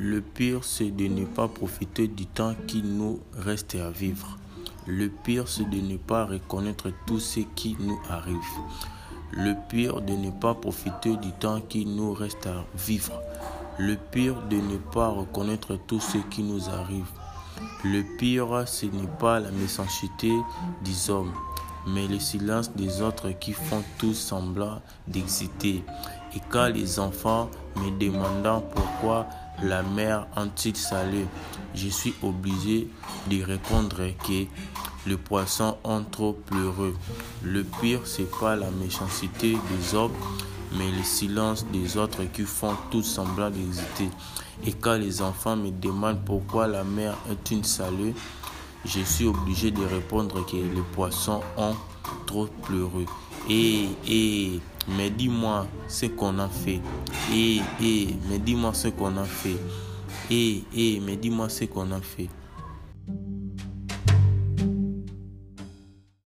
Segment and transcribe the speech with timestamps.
[0.00, 4.38] Le pire, c'est de ne pas profiter du temps qui nous reste à vivre.
[4.86, 8.36] Le pire, c'est de ne pas reconnaître tout ce qui nous arrive.
[9.32, 13.20] Le pire, de ne pas profiter du temps qui nous reste à vivre.
[13.76, 17.10] Le pire, de ne pas reconnaître tout ce qui nous arrive.
[17.82, 20.30] Le pire, ce n'est pas la méchanceté
[20.84, 21.32] des hommes,
[21.94, 25.84] mais le silence des autres qui font tout semblant d'exiter.
[26.34, 29.26] Et quand les enfants me demandant pourquoi
[29.62, 31.26] la mer a-t-il salé,
[31.74, 32.88] je suis obligé
[33.30, 33.96] de répondre
[34.26, 34.46] que
[35.06, 36.94] les poissons ont trop pleureux.
[37.42, 40.12] Le pire, c'est pas la méchanceté des hommes,
[40.76, 44.10] mais le silence des autres qui font tout semblant d'hésiter.
[44.66, 48.14] Et quand les enfants me demandent pourquoi la mer est une salée,
[48.84, 51.74] je suis obligé de répondre que les poissons ont
[52.26, 53.06] trop pleureux.
[53.48, 56.80] Et, et, mais dis-moi ce qu'on a fait.
[57.32, 59.56] Et, et, mais dis-moi ce qu'on a fait.
[60.30, 62.28] Et, et, mais dis-moi ce qu'on a fait.